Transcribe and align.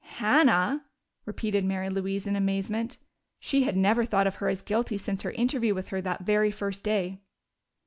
"Hannah!" 0.15 0.83
repeated 1.25 1.63
Mary 1.63 1.87
Louise 1.87 2.25
in 2.25 2.35
amazement. 2.35 2.97
She 3.39 3.65
had 3.65 3.77
never 3.77 4.03
thought 4.03 4.25
of 4.25 4.37
her 4.37 4.49
as 4.49 4.63
guilty 4.63 4.97
since 4.97 5.21
her 5.21 5.29
interview 5.33 5.75
with 5.75 5.89
her 5.89 6.01
that 6.01 6.25
very 6.25 6.49
first 6.49 6.83
day. 6.83 7.21